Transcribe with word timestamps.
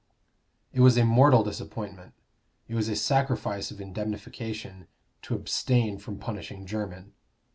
It 0.73 0.79
was 0.79 0.97
a 0.97 1.05
mortal 1.05 1.43
disappointment 1.43 2.15
it 2.67 2.73
was 2.73 2.89
a 2.89 2.95
sacrifice 2.95 3.69
of 3.69 3.79
indemnification 3.79 4.87
to 5.21 5.35
abstain 5.35 5.99
from 5.99 6.17
punishing 6.17 6.65
Jermyn. 6.65 7.11